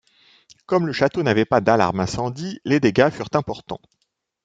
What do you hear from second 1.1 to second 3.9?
n'avait pas d'alarme incendie, les dégâts furent importants.